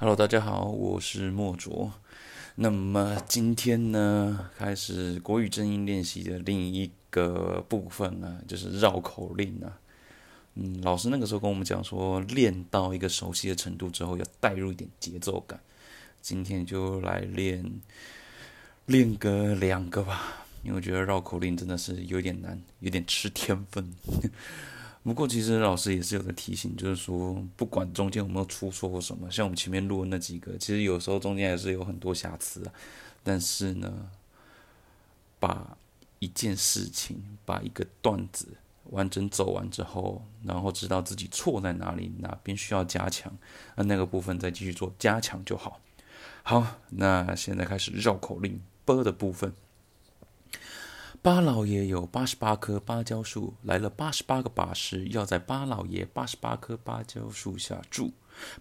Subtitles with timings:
[0.00, 1.92] Hello，大家好，我是莫卓。
[2.54, 9.76] 那么今天呢，开始国语正音练习的另一个部分呢，就是绕口令啊。
[10.54, 15.58] 嗯，老师那个时候跟我们讲说，练到一个熟悉的程度之后，要带入一点节奏感。
[16.22, 17.68] 今天就来练
[18.86, 23.92] 练个两个吧，因为我觉得绕口令真的是有点难，有点吃天分。
[25.08, 32.72] 不过，其实老师也是有个提醒，就是说，不管中间有没有出错或什么，像我们前面录的那几个，其实有时候中间还是有很多瑕疵啊。
[33.24, 34.10] 但是呢，
[35.40, 35.76] 把
[36.18, 38.46] 一件事情、把一个段子
[38.90, 43.36] 完整走完之后，然后知道自己错在哪里，哪边需要加强，
[43.76, 45.80] 那那个部分再继续做加强就好。
[46.42, 49.52] 好，那现在开始绕口令波的部分。
[51.20, 58.12] 巴老爷有八十八棵芭蕉树，来了八十八个把式，要在巴老爷八十八棵芭蕉树下住。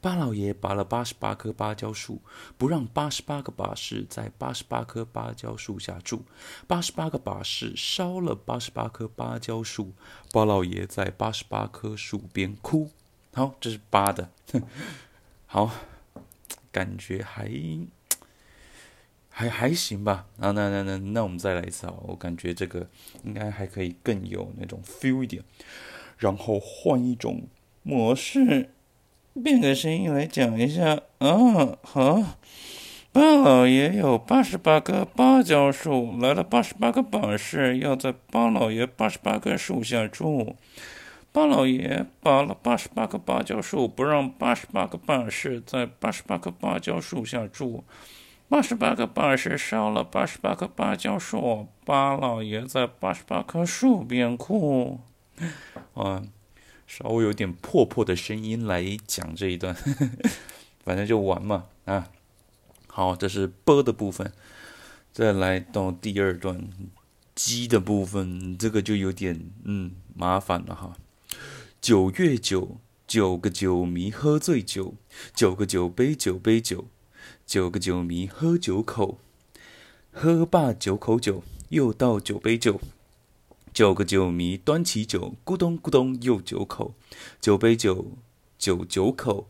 [0.00, 2.22] 巴老爷拔了八十八棵芭蕉树，
[2.56, 6.24] 不让八十八个把式在八十八棵芭蕉树下住。
[6.66, 9.92] 八十八个把式烧了八十八棵芭蕉树，
[10.32, 12.90] 巴老爷在八十八棵树边哭。
[13.34, 14.30] 好，这是八的，
[15.44, 15.70] 好，
[16.72, 17.50] 感觉还。
[19.38, 21.92] 还还行吧，啊，那那那那我们再来一次啊！
[22.06, 22.88] 我感觉这个
[23.22, 25.42] 应该还可以更有那种 feel 一点，
[26.16, 27.42] 然后换一种
[27.82, 28.70] 模式，
[29.44, 31.76] 变个声音来讲一下啊！
[31.82, 32.38] 好，
[33.12, 40.56] 巴老爷有八十八棵芭蕉树，来了八十八个把式，要在巴老爷八十八棵树下住。
[41.30, 47.84] 巴老爷拔了八十八棵芭蕉树，不让八十八个把式在八十八棵芭蕉树下住。
[48.48, 55.00] 八十八个把式烧了八十八棵芭蕉树，巴老爷在八十八棵树边哭。
[55.94, 56.22] 啊，
[56.86, 59.74] 稍微有点破破的声音来讲这一段，
[60.84, 62.08] 反正就玩嘛啊。
[62.86, 64.32] 好，这是波的部分，
[65.12, 66.68] 再来到第二段
[67.34, 70.96] 鸡的部分，这个就有点嗯麻烦了哈。
[71.80, 74.94] 九月九，九个酒迷喝醉酒，
[75.34, 76.86] 九个酒杯酒杯酒。
[77.46, 79.18] 九个酒迷喝九口，
[80.12, 82.80] 喝罢九口酒，又倒九杯酒。
[83.72, 86.94] 九个酒迷端起酒，咕咚咕咚又九口，
[87.40, 88.12] 九杯酒
[88.58, 89.48] 酒九口。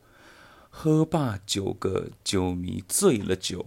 [0.69, 3.67] 喝罢九个酒迷醉了酒。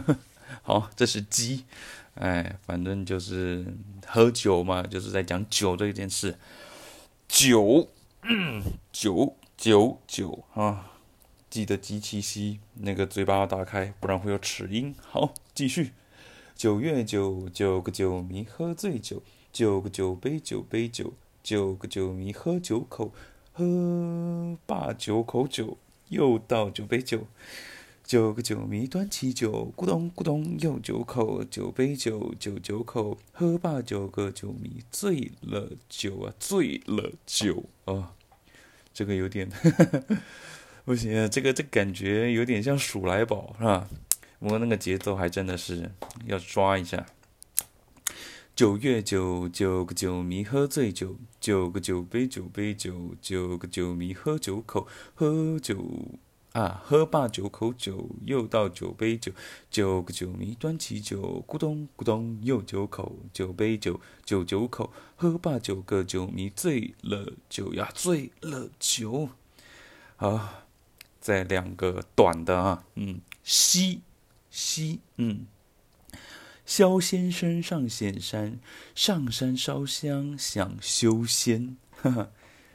[0.62, 1.64] 好，这是鸡，
[2.14, 3.64] 哎，反正就是
[4.06, 6.36] 喝酒嘛，就是在讲酒这件事。
[7.28, 7.88] 酒，
[8.90, 10.91] 酒酒酒啊。
[11.52, 14.94] 记得集气息，那个嘴巴要打开，不然会有齿音。
[15.06, 15.90] 好，继续。
[16.54, 21.12] 九月九，九个酒迷喝醉酒，九个酒杯酒杯酒，
[21.42, 23.12] 九个酒迷喝九口，
[23.52, 25.76] 喝罢九口酒，
[26.08, 27.26] 又倒九杯酒。
[28.02, 38.14] 九个酒迷端起酒，咕咚咕咚又九口，九杯酒酒九口，喝罢九个酒迷醉了酒啊，醉了酒啊，
[38.94, 39.50] 这个有点。
[40.84, 43.88] 不行，这个这感觉有点像鼠来宝，是吧？
[44.40, 45.88] 不过那个节奏还真的是
[46.26, 47.06] 要抓一下。
[48.56, 56.18] 九月九，九个酒迷喝醉酒，九个酒杯酒杯酒，九个酒迷喝九口，喝酒
[56.52, 59.30] 啊，喝罢九口酒，又倒九杯酒，
[59.70, 69.28] 九个酒迷端起酒，咕咚咕咚又九口，酒杯酒酒九口，喝罢九个酒迷醉了酒呀，醉了酒，
[70.16, 70.58] 好。
[71.22, 74.02] 在两个短的啊，嗯，西
[74.50, 75.46] 西，嗯，
[76.66, 78.58] 萧先生上显山，
[78.96, 82.28] 上山烧香想修仙，哈哈，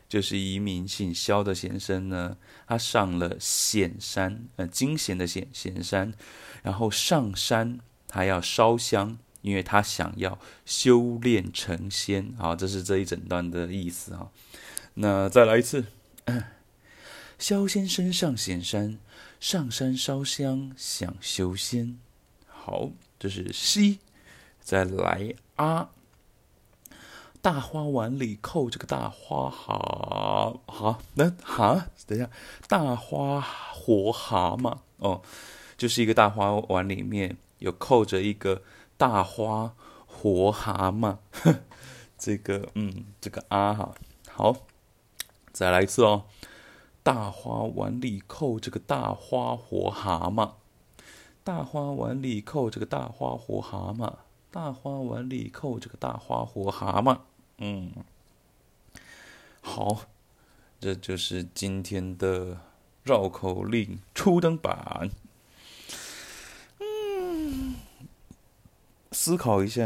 [0.08, 6.14] 就是一名姓萧的先生呢，他上了显山，呃，金贤的显显山，
[6.64, 14.30] 然后上山他要烧香，因为他想要修炼成仙，好，这是这一整段的意思啊。
[14.94, 15.84] 那再来一次。
[17.40, 18.98] 萧先生上显山，
[19.40, 22.00] 上山烧香想修仙。
[22.48, 22.90] 好，
[23.20, 24.00] 这是西。
[24.60, 25.92] 再来啊！
[27.40, 32.30] 大花碗里扣着个大花蛤，好，那蛤，等一下，
[32.68, 35.22] 大花活蛤蟆哦，
[35.78, 38.64] 就是一个大花碗里面有扣着一个
[38.98, 39.76] 大花
[40.08, 41.18] 活蛤蟆。
[42.18, 43.96] 这个，嗯，这个啊哈，
[44.28, 44.56] 好，
[45.54, 46.26] 再来一次哦。
[47.08, 50.52] 大花碗里扣着个大花活蛤蟆，
[51.42, 54.16] 大花碗里扣着个大花活蛤蟆，
[54.52, 57.20] 大花碗里扣着个大花活蛤蟆。
[57.60, 57.94] 嗯，
[59.62, 60.02] 好，
[60.82, 62.58] 这就是今天的
[63.06, 65.10] 绕口令初登版。
[66.82, 67.76] 嗯，
[69.14, 69.84] 思考一下，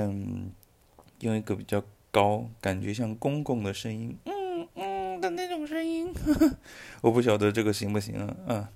[1.20, 5.91] 用一个比较高、感觉像公公的声音，嗯嗯的那种声音，
[7.02, 8.36] 我不晓得这个行不行啊？
[8.48, 8.70] 啊！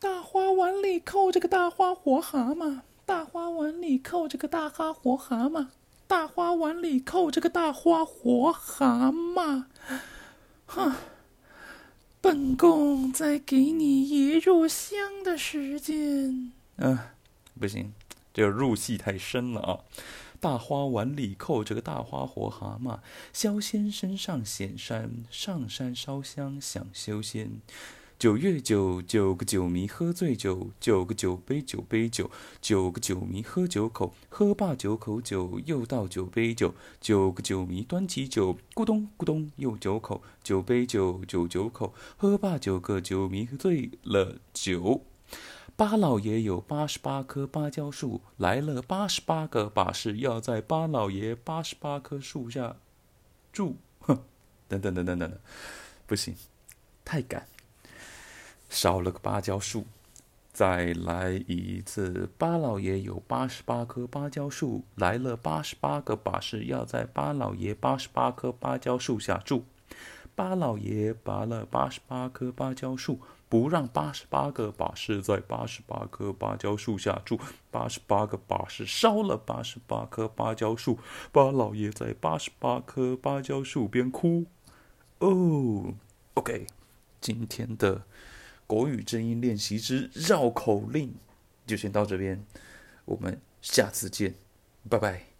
[0.00, 5.68] 大花碗里扣着个大花活蛤蟆，大花碗里扣着个大花活蛤蟆，
[6.06, 9.64] 大花碗里扣着个大花活蛤蟆。
[10.66, 10.94] 哼，
[12.20, 16.52] 本宫再给你一炷香的时间。
[16.76, 16.98] 嗯，
[17.58, 17.92] 不行，
[18.32, 19.78] 这入戏太深了啊！
[20.44, 22.98] 大花碗里扣着个大花活蛤蟆，
[23.32, 27.62] 萧仙身上显山，上山烧香想修仙。
[28.18, 32.30] 九月九，九个酒迷喝醉酒，九个酒杯酒杯酒，
[32.60, 45.06] 九个酒迷喝九口，喝罢九口酒，又倒九杯酒，九个酒迷端起酒，咕咚咕咚又九口，九杯酒酒九口，喝罢九个酒迷醉了酒。
[45.76, 52.76] 八老爷有八十八棵芭蕉树，来了八十八个把式，要在八老爷八十八棵树下
[53.52, 53.76] 住。
[54.00, 54.18] 哼，
[54.68, 55.38] 等等等等等，
[56.06, 56.34] 不行，
[57.04, 57.46] 太赶。
[58.68, 59.86] 少了个芭蕉树，
[60.52, 62.28] 再来一次。
[62.38, 69.64] 八老爷有八十八棵芭蕉树，来了八十八个把式，要在八老爷八十八棵芭蕉树下住。
[70.34, 77.38] 八老爷拔了八十八棵芭蕉树，不让八十八个把式在八十八棵芭蕉树下住。
[77.70, 80.98] 八十八个把式烧了八十八棵芭蕉树，
[81.32, 84.46] 八老爷在八十八棵芭蕉树边哭。
[85.18, 85.94] 哦
[86.34, 86.66] ，OK，
[87.20, 88.02] 今天的。
[88.66, 91.14] 国语正音练习之绕口令，
[91.66, 92.42] 就先到这边，
[93.04, 94.34] 我们下次见，
[94.88, 95.33] 拜拜。